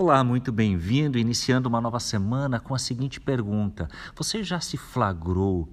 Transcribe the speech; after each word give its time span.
Olá, 0.00 0.22
muito 0.22 0.52
bem-vindo. 0.52 1.18
Iniciando 1.18 1.68
uma 1.68 1.80
nova 1.80 1.98
semana 1.98 2.60
com 2.60 2.72
a 2.72 2.78
seguinte 2.78 3.20
pergunta: 3.20 3.88
Você 4.14 4.44
já 4.44 4.60
se 4.60 4.76
flagrou 4.76 5.68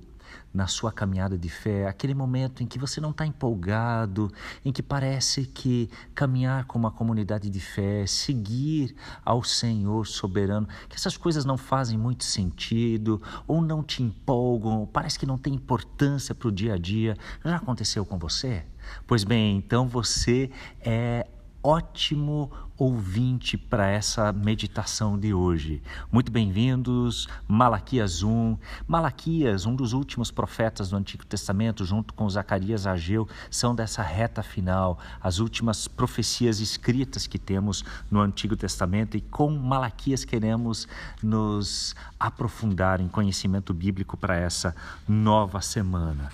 na 0.52 0.66
sua 0.66 0.92
caminhada 0.92 1.38
de 1.38 1.48
fé, 1.48 1.88
aquele 1.88 2.16
momento 2.16 2.64
em 2.64 2.66
que 2.66 2.80
você 2.80 3.00
não 3.00 3.12
está 3.12 3.24
empolgado, 3.24 4.32
em 4.66 4.72
que 4.72 4.82
parece 4.82 5.46
que 5.46 5.92
caminhar 6.16 6.66
com 6.66 6.80
uma 6.80 6.90
comunidade 6.90 7.52
de 7.52 7.60
fé, 7.60 8.08
seguir 8.08 8.96
ao 9.24 9.44
Senhor 9.44 10.08
soberano, 10.08 10.68
que 10.90 10.96
essas 10.96 11.16
coisas 11.16 11.46
não 11.46 11.56
fazem 11.56 11.96
muito 11.96 12.24
sentido, 12.24 13.22
ou 13.46 13.62
não 13.62 13.84
te 13.84 14.02
empolgam, 14.02 14.90
parece 14.92 15.20
que 15.20 15.28
não 15.28 15.38
tem 15.38 15.54
importância 15.54 16.34
para 16.34 16.48
o 16.48 16.52
dia 16.52 16.74
a 16.74 16.78
dia. 16.80 17.16
Já 17.44 17.58
aconteceu 17.58 18.04
com 18.04 18.18
você? 18.18 18.66
Pois 19.06 19.24
bem, 19.24 19.56
então 19.56 19.88
você 19.88 20.50
é 20.82 21.28
ótimo 21.66 22.52
ouvinte 22.78 23.58
para 23.58 23.88
essa 23.88 24.34
meditação 24.34 25.18
de 25.18 25.34
hoje. 25.34 25.82
Muito 26.12 26.32
bem-vindos, 26.32 27.28
Malaquias 27.48 28.22
1. 28.22 28.58
Malaquias, 28.86 29.66
um 29.66 29.74
dos 29.74 29.94
últimos 29.94 30.30
profetas 30.30 30.90
do 30.90 30.98
Antigo 30.98 31.26
Testamento, 31.26 31.86
junto 31.86 32.14
com 32.14 32.30
Zacarias 32.30 32.86
Ageu, 32.86 33.28
são 33.50 33.74
dessa 33.74 34.02
reta 34.02 34.44
final, 34.44 35.00
as 35.22 35.40
últimas 35.40 35.88
profecias 35.88 36.60
escritas 36.60 37.28
que 37.28 37.40
temos 37.40 37.84
no 38.12 38.20
Antigo 38.20 38.58
Testamento 38.58 39.16
e 39.16 39.22
com 39.22 39.50
Malaquias 39.52 40.26
queremos 40.26 40.88
nos 41.24 41.96
aprofundar 42.20 43.00
em 43.00 43.08
conhecimento 43.08 43.74
bíblico 43.74 44.18
para 44.18 44.36
essa 44.36 44.76
nova 45.08 45.62
semana 45.62 46.30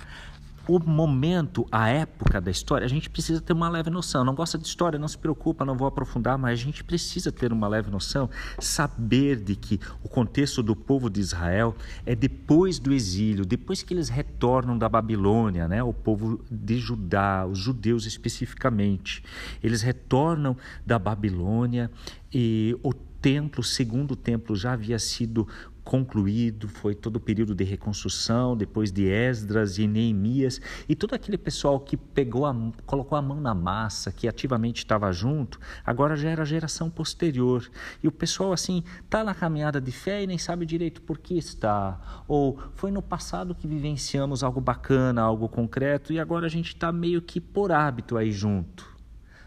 o 0.75 0.79
momento, 0.79 1.67
a 1.69 1.89
época 1.89 2.39
da 2.39 2.49
história, 2.49 2.85
a 2.85 2.89
gente 2.89 3.09
precisa 3.09 3.41
ter 3.41 3.51
uma 3.51 3.67
leve 3.67 3.89
noção. 3.89 4.23
Não 4.23 4.33
gosta 4.33 4.57
de 4.57 4.65
história, 4.65 4.97
não 4.97 5.07
se 5.07 5.17
preocupa, 5.17 5.65
não 5.65 5.75
vou 5.75 5.87
aprofundar, 5.87 6.37
mas 6.37 6.59
a 6.59 6.63
gente 6.63 6.81
precisa 6.81 7.29
ter 7.29 7.51
uma 7.51 7.67
leve 7.67 7.91
noção, 7.91 8.29
saber 8.57 9.35
de 9.35 9.55
que 9.55 9.79
o 10.01 10.07
contexto 10.07 10.63
do 10.63 10.73
povo 10.73 11.09
de 11.09 11.19
Israel 11.19 11.75
é 12.05 12.15
depois 12.15 12.79
do 12.79 12.93
exílio, 12.93 13.45
depois 13.45 13.83
que 13.83 13.93
eles 13.93 14.07
retornam 14.07 14.77
da 14.77 14.87
Babilônia, 14.87 15.67
né? 15.67 15.83
o 15.83 15.93
povo 15.93 16.39
de 16.49 16.77
Judá, 16.77 17.45
os 17.45 17.57
judeus 17.57 18.05
especificamente. 18.05 19.23
Eles 19.61 19.81
retornam 19.81 20.55
da 20.85 20.97
Babilônia 20.97 21.91
e 22.33 22.77
o 22.81 22.93
templo, 22.93 23.61
o 23.61 23.63
segundo 23.63 24.15
templo, 24.15 24.55
já 24.55 24.73
havia 24.73 24.97
sido 24.97 25.47
concluído, 25.83 26.67
foi 26.67 26.93
todo 26.93 27.15
o 27.17 27.19
período 27.19 27.55
de 27.55 27.63
reconstrução, 27.63 28.55
depois 28.55 28.91
de 28.91 29.07
Esdras 29.07 29.77
e 29.77 29.87
Neemias, 29.87 30.61
e 30.87 30.95
todo 30.95 31.13
aquele 31.13 31.37
pessoal 31.37 31.79
que 31.79 31.97
pegou 31.97 32.45
a, 32.45 32.55
colocou 32.85 33.17
a 33.17 33.21
mão 33.21 33.39
na 33.41 33.53
massa, 33.53 34.11
que 34.11 34.27
ativamente 34.27 34.79
estava 34.79 35.11
junto, 35.11 35.59
agora 35.85 36.15
já 36.15 36.29
era 36.29 36.43
a 36.43 36.45
geração 36.45 36.89
posterior. 36.89 37.69
E 38.03 38.07
o 38.07 38.11
pessoal 38.11 38.53
assim 38.53 38.83
está 39.03 39.23
na 39.23 39.33
caminhada 39.33 39.81
de 39.81 39.91
fé 39.91 40.23
e 40.23 40.27
nem 40.27 40.37
sabe 40.37 40.65
direito 40.65 41.01
por 41.01 41.17
que 41.17 41.37
está. 41.37 42.23
Ou 42.27 42.59
foi 42.75 42.91
no 42.91 43.01
passado 43.01 43.55
que 43.55 43.67
vivenciamos 43.67 44.43
algo 44.43 44.61
bacana, 44.61 45.21
algo 45.21 45.49
concreto, 45.49 46.13
e 46.13 46.19
agora 46.19 46.45
a 46.45 46.49
gente 46.49 46.67
está 46.67 46.91
meio 46.91 47.21
que 47.21 47.39
por 47.39 47.71
hábito 47.71 48.17
aí 48.17 48.31
junto. 48.31 48.90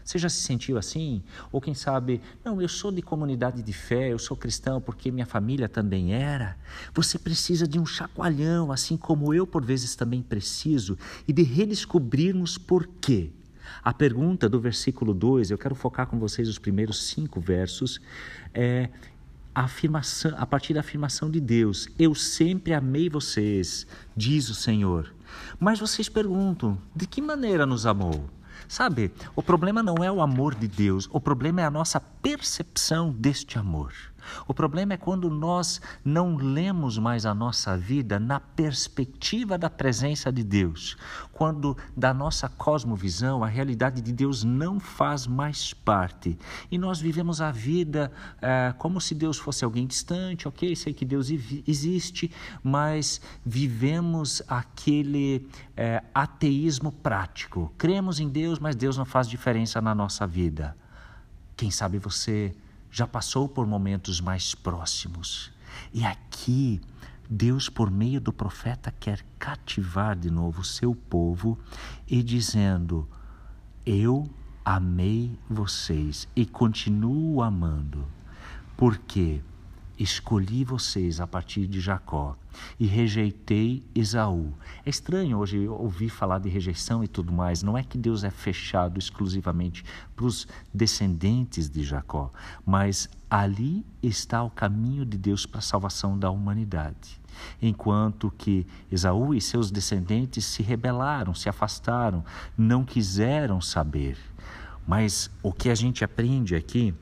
Você 0.05 0.19
já 0.19 0.29
se 0.29 0.41
sentiu 0.41 0.77
assim? 0.77 1.23
Ou 1.51 1.59
quem 1.59 1.73
sabe, 1.73 2.21
não, 2.43 2.61
eu 2.61 2.69
sou 2.69 2.91
de 2.91 3.01
comunidade 3.01 3.63
de 3.63 3.73
fé, 3.73 4.13
eu 4.13 4.19
sou 4.19 4.37
cristão 4.37 4.79
porque 4.79 5.11
minha 5.11 5.25
família 5.25 5.67
também 5.67 6.13
era. 6.13 6.55
Você 6.93 7.17
precisa 7.17 7.67
de 7.67 7.79
um 7.79 7.87
chacoalhão, 7.87 8.71
assim 8.71 8.95
como 8.95 9.33
eu 9.33 9.47
por 9.47 9.65
vezes 9.65 9.95
também 9.95 10.21
preciso, 10.21 10.95
e 11.27 11.33
de 11.33 11.41
redescobrirmos 11.41 12.55
por 12.55 12.85
quê. 13.01 13.31
A 13.83 13.91
pergunta 13.91 14.47
do 14.47 14.59
versículo 14.59 15.11
2, 15.11 15.49
eu 15.49 15.57
quero 15.57 15.73
focar 15.73 16.05
com 16.05 16.19
vocês 16.19 16.47
os 16.47 16.59
primeiros 16.59 17.07
cinco 17.07 17.41
versos, 17.41 17.99
é 18.53 18.89
a, 19.55 19.63
afirmação, 19.63 20.35
a 20.37 20.45
partir 20.45 20.75
da 20.75 20.81
afirmação 20.81 21.31
de 21.31 21.39
Deus: 21.39 21.89
Eu 21.97 22.13
sempre 22.13 22.73
amei 22.73 23.09
vocês, 23.09 23.87
diz 24.15 24.49
o 24.49 24.53
Senhor. 24.53 25.11
Mas 25.59 25.79
vocês 25.79 26.07
perguntam: 26.07 26.77
de 26.95 27.07
que 27.07 27.23
maneira 27.23 27.65
nos 27.65 27.87
amou? 27.87 28.29
Sabe, 28.67 29.11
o 29.35 29.43
problema 29.43 29.83
não 29.83 30.03
é 30.03 30.11
o 30.11 30.21
amor 30.21 30.55
de 30.55 30.67
Deus, 30.67 31.07
o 31.11 31.19
problema 31.19 31.61
é 31.61 31.65
a 31.65 31.71
nossa 31.71 31.99
percepção 32.25 33.11
deste 33.11 33.59
amor. 33.59 33.93
O 34.47 34.53
problema 34.55 34.93
é 34.93 34.97
quando 34.97 35.29
nós 35.29 35.79
não 36.03 36.35
lemos 36.35 36.97
mais 36.97 37.23
a 37.23 37.35
nossa 37.35 37.77
vida 37.77 38.19
na 38.19 38.39
perspectiva 38.39 39.59
da 39.59 39.69
presença 39.69 40.31
de 40.31 40.43
Deus, 40.43 40.97
quando 41.31 41.77
da 41.95 42.15
nossa 42.15 42.49
cosmovisão 42.49 43.43
a 43.43 43.47
realidade 43.47 44.01
de 44.01 44.11
Deus 44.11 44.43
não 44.43 44.79
faz 44.79 45.27
mais 45.27 45.71
parte 45.71 46.35
e 46.71 46.79
nós 46.79 46.99
vivemos 46.99 47.41
a 47.41 47.51
vida 47.51 48.11
é, 48.41 48.73
como 48.75 48.99
se 48.99 49.13
Deus 49.13 49.37
fosse 49.37 49.63
alguém 49.63 49.85
distante, 49.85 50.47
ok, 50.47 50.75
sei 50.75 50.95
que 50.95 51.05
Deus 51.05 51.29
existe, 51.67 52.31
mas 52.63 53.21
vivemos 53.45 54.41
aquele 54.47 55.47
é, 55.77 56.01
ateísmo 56.11 56.91
prático. 56.91 57.71
Cremos 57.77 58.19
em 58.19 58.27
Deus, 58.27 58.57
mas 58.57 58.75
Deus 58.75 58.97
não 58.97 59.05
faz 59.05 59.29
diferença 59.29 59.79
na 59.79 59.93
nossa 59.93 60.25
vida. 60.25 60.75
Quem 61.55 61.71
sabe 61.71 61.97
você 61.97 62.55
já 62.91 63.07
passou 63.07 63.47
por 63.47 63.65
momentos 63.65 64.19
mais 64.19 64.53
próximos. 64.53 65.51
E 65.93 66.05
aqui, 66.05 66.81
Deus, 67.29 67.69
por 67.69 67.89
meio 67.89 68.19
do 68.19 68.33
profeta, 68.33 68.93
quer 68.99 69.25
cativar 69.39 70.15
de 70.15 70.29
novo 70.29 70.61
o 70.61 70.65
seu 70.65 70.93
povo 70.93 71.57
e 72.07 72.21
dizendo: 72.21 73.07
Eu 73.85 74.29
amei 74.63 75.37
vocês 75.49 76.27
e 76.35 76.45
continuo 76.45 77.41
amando. 77.41 78.05
Porque 78.75 79.41
escolhi 79.97 80.63
vocês 80.63 81.19
a 81.19 81.27
partir 81.27 81.67
de 81.67 81.79
Jacó 81.79 82.35
e 82.79 82.85
rejeitei 82.85 83.83
Esaú. 83.93 84.53
É 84.85 84.89
estranho 84.89 85.37
hoje 85.37 85.67
ouvir 85.67 86.09
falar 86.09 86.39
de 86.39 86.49
rejeição 86.49 87.03
e 87.03 87.07
tudo 87.07 87.31
mais. 87.31 87.63
Não 87.63 87.77
é 87.77 87.83
que 87.83 87.97
Deus 87.97 88.23
é 88.23 88.29
fechado 88.29 88.99
exclusivamente 88.99 89.83
para 90.15 90.25
os 90.25 90.47
descendentes 90.73 91.69
de 91.69 91.83
Jacó, 91.83 92.31
mas 92.65 93.09
ali 93.29 93.85
está 94.01 94.43
o 94.43 94.49
caminho 94.49 95.05
de 95.05 95.17
Deus 95.17 95.45
para 95.45 95.59
a 95.59 95.61
salvação 95.61 96.17
da 96.17 96.29
humanidade. 96.29 97.21
Enquanto 97.61 98.33
que 98.37 98.65
Esaú 98.91 99.33
e 99.33 99.41
seus 99.41 99.69
descendentes 99.69 100.45
se 100.45 100.63
rebelaram, 100.63 101.33
se 101.33 101.49
afastaram, 101.49 102.23
não 102.57 102.85
quiseram 102.85 103.59
saber. 103.59 104.17
Mas 104.87 105.29
o 105.41 105.51
que 105.51 105.69
a 105.69 105.75
gente 105.75 106.03
aprende 106.03 106.55
aqui 106.55 106.93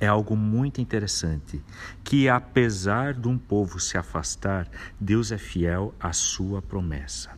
é 0.00 0.06
algo 0.06 0.36
muito 0.36 0.80
interessante, 0.80 1.62
que 2.04 2.28
apesar 2.28 3.14
de 3.14 3.28
um 3.28 3.38
povo 3.38 3.80
se 3.80 3.96
afastar, 3.96 4.68
Deus 5.00 5.32
é 5.32 5.38
fiel 5.38 5.94
à 5.98 6.12
sua 6.12 6.60
promessa. 6.60 7.36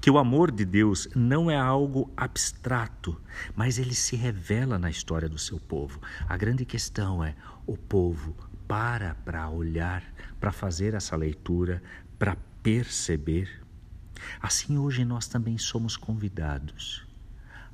Que 0.00 0.10
o 0.10 0.18
amor 0.18 0.50
de 0.50 0.64
Deus 0.64 1.08
não 1.14 1.50
é 1.50 1.56
algo 1.56 2.10
abstrato, 2.16 3.18
mas 3.54 3.78
ele 3.78 3.94
se 3.94 4.14
revela 4.14 4.78
na 4.78 4.90
história 4.90 5.28
do 5.28 5.38
seu 5.38 5.58
povo. 5.58 6.00
A 6.28 6.36
grande 6.36 6.66
questão 6.66 7.24
é: 7.24 7.34
o 7.66 7.76
povo 7.76 8.36
para 8.68 9.14
para 9.24 9.48
olhar, 9.48 10.04
para 10.38 10.52
fazer 10.52 10.94
essa 10.94 11.16
leitura, 11.16 11.82
para 12.18 12.36
perceber. 12.62 13.64
Assim, 14.38 14.76
hoje 14.76 15.02
nós 15.02 15.26
também 15.26 15.56
somos 15.56 15.96
convidados 15.96 17.09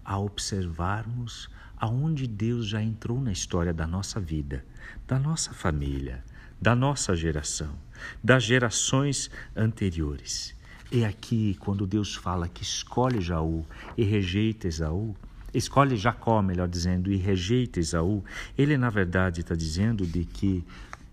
a 0.07 0.17
observarmos 0.19 1.51
aonde 1.77 2.29
Deus 2.29 2.69
já 2.69 2.81
entrou 2.81 3.21
na 3.21 3.33
história 3.33 3.75
da 3.75 3.87
nossa 3.87 4.21
vida, 4.21 4.65
da 5.07 5.19
nossa 5.19 5.53
família, 5.53 6.25
da 6.63 6.77
nossa 6.77 7.17
geração, 7.17 7.77
das 8.23 8.45
gerações 8.45 9.29
anteriores. 9.55 10.55
E 10.93 11.05
aqui, 11.05 11.57
quando 11.59 11.87
Deus 11.87 12.15
fala 12.15 12.49
que 12.49 12.63
escolhe 12.63 13.21
Jaú 13.21 13.67
e 13.97 14.05
rejeita 14.05 14.69
Esaú, 14.69 15.17
escolhe 15.53 15.97
Jacó, 15.97 16.41
melhor 16.41 16.69
dizendo, 16.69 17.11
e 17.11 17.17
rejeita 17.17 17.81
Esaú, 17.81 18.25
ele 18.57 18.79
na 18.79 18.89
verdade 18.89 19.41
está 19.41 19.57
dizendo 19.57 20.07
de 20.07 20.25
que 20.25 20.65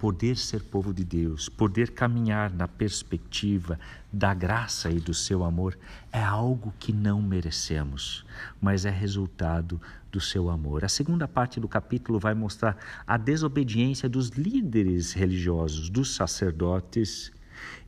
poder 0.04 0.36
ser 0.36 0.62
povo 0.64 0.94
de 0.94 1.06
Deus, 1.06 1.48
poder 1.48 1.92
caminhar 1.92 2.52
na 2.52 2.68
perspectiva 2.68 3.80
da 4.12 4.34
graça 4.34 4.92
e 4.92 5.00
do 5.00 5.14
seu 5.14 5.46
amor 5.46 5.80
é 6.12 6.22
algo 6.22 6.74
que 6.78 6.92
não 6.92 7.22
merecemos, 7.22 8.26
mas 8.60 8.84
é 8.84 8.90
resultado 8.90 9.82
do 10.12 10.20
seu 10.20 10.50
amor. 10.50 10.84
A 10.84 10.90
segunda 10.90 11.26
parte 11.26 11.58
do 11.58 11.70
capítulo 11.70 12.20
vai 12.20 12.34
mostrar 12.34 12.76
a 13.08 13.16
desobediência 13.16 14.10
dos 14.10 14.28
líderes 14.28 15.14
religiosos, 15.14 15.90
dos 15.90 16.14
sacerdotes 16.14 17.32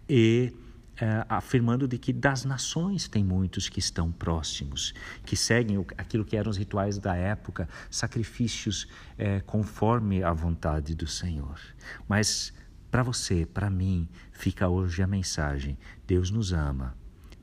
e 0.08 0.54
é, 1.00 1.26
afirmando 1.28 1.88
de 1.88 1.98
que 1.98 2.14
das 2.14 2.46
nações 2.46 3.08
tem 3.08 3.24
muitos 3.24 3.70
que 3.70 3.80
estão 3.80 4.12
próximos, 4.12 4.94
que 5.26 5.36
seguem 5.36 5.78
o, 5.78 5.86
aquilo 5.98 6.26
que 6.26 6.38
eram 6.38 6.50
os 6.50 6.58
rituais 6.58 6.98
da 6.98 7.16
época, 7.16 7.68
sacrifícios 7.90 8.88
é, 9.18 9.42
conforme 9.42 10.24
a 10.24 10.34
vontade 10.34 10.96
do 10.96 11.08
Senhor. 11.08 11.60
Mas 12.08 12.54
para 12.90 13.04
você, 13.04 13.46
para 13.46 13.70
mim, 13.70 14.08
fica 14.32 14.70
hoje 14.70 15.04
a 15.04 15.08
mensagem: 15.08 15.78
Deus 16.08 16.32
nos 16.32 16.54
ama, 16.54 16.96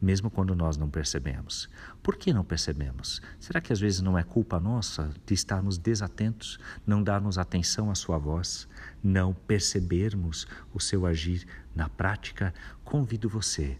mesmo 0.02 0.28
quando 0.28 0.56
nós 0.56 0.76
não 0.76 0.90
percebemos. 0.90 1.70
Por 2.02 2.16
que 2.16 2.32
não 2.32 2.44
percebemos? 2.44 3.22
Será 3.38 3.60
que 3.60 3.72
às 3.72 3.78
vezes 3.78 4.00
não 4.00 4.18
é 4.18 4.24
culpa 4.24 4.58
nossa 4.58 5.10
de 5.24 5.32
estarmos 5.32 5.78
desatentos, 5.78 6.58
não 6.84 7.02
darmos 7.02 7.38
atenção 7.38 7.90
à 7.90 7.94
sua 7.94 8.18
voz, 8.18 8.68
não 9.02 9.32
percebermos 9.32 10.48
o 10.74 10.80
seu 10.80 11.06
agir 11.06 11.46
na 11.74 11.88
prática? 11.88 12.52
Convido 12.84 13.28
você 13.28 13.78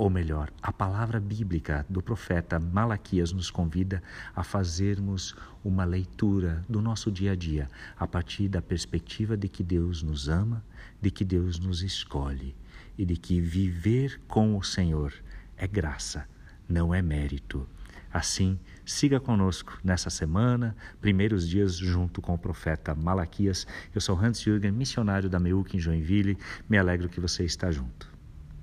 ou 0.00 0.08
melhor, 0.08 0.50
a 0.62 0.72
palavra 0.72 1.20
bíblica 1.20 1.84
do 1.86 2.00
profeta 2.00 2.58
Malaquias 2.58 3.32
nos 3.32 3.50
convida 3.50 4.02
a 4.34 4.42
fazermos 4.42 5.36
uma 5.62 5.84
leitura 5.84 6.64
do 6.66 6.80
nosso 6.80 7.12
dia 7.12 7.32
a 7.32 7.36
dia 7.36 7.68
a 7.98 8.06
partir 8.06 8.48
da 8.48 8.62
perspectiva 8.62 9.36
de 9.36 9.46
que 9.46 9.62
Deus 9.62 10.02
nos 10.02 10.26
ama, 10.26 10.64
de 11.02 11.10
que 11.10 11.22
Deus 11.22 11.58
nos 11.58 11.82
escolhe 11.82 12.56
e 12.96 13.04
de 13.04 13.14
que 13.14 13.42
viver 13.42 14.18
com 14.26 14.56
o 14.56 14.62
Senhor 14.62 15.12
é 15.60 15.66
graça, 15.66 16.26
não 16.66 16.94
é 16.94 17.02
mérito. 17.02 17.68
Assim, 18.10 18.58
siga 18.84 19.20
conosco 19.20 19.78
nessa 19.84 20.08
semana, 20.08 20.74
primeiros 21.02 21.46
dias 21.46 21.76
junto 21.76 22.22
com 22.22 22.32
o 22.32 22.38
profeta 22.38 22.94
Malaquias. 22.94 23.66
Eu 23.94 24.00
sou 24.00 24.18
Hans 24.18 24.40
Jürgen, 24.40 24.72
missionário 24.72 25.28
da 25.28 25.38
Meuc 25.38 25.76
em 25.76 25.78
Joinville. 25.78 26.38
Me 26.68 26.78
alegro 26.78 27.10
que 27.10 27.20
você 27.20 27.44
está 27.44 27.70
junto. 27.70 28.09